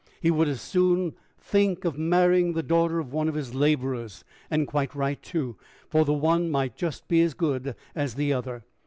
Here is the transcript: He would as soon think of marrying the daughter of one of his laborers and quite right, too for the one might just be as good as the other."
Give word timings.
He 0.19 0.31
would 0.31 0.47
as 0.47 0.61
soon 0.61 1.13
think 1.37 1.85
of 1.85 1.95
marrying 1.95 2.53
the 2.53 2.63
daughter 2.63 2.97
of 2.97 3.13
one 3.13 3.29
of 3.29 3.35
his 3.35 3.53
laborers 3.53 4.23
and 4.49 4.65
quite 4.67 4.95
right, 4.95 5.21
too 5.21 5.57
for 5.89 6.05
the 6.05 6.11
one 6.11 6.49
might 6.49 6.75
just 6.75 7.07
be 7.07 7.21
as 7.21 7.35
good 7.35 7.75
as 7.93 8.15
the 8.15 8.33
other." 8.33 8.63